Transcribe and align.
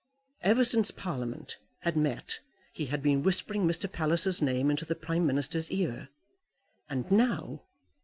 Ever 0.41 0.65
since 0.65 0.89
Parliament 0.89 1.59
had 1.81 1.95
met 1.95 2.39
he 2.73 2.87
had 2.87 3.03
been 3.03 3.21
whispering 3.21 3.67
Mr. 3.67 3.87
Palliser's 3.91 4.41
name 4.41 4.71
into 4.71 4.83
the 4.83 4.95
Prime 4.95 5.27
Minister's 5.27 5.69
ear, 5.69 6.09
and 6.89 7.11
now 7.11 7.61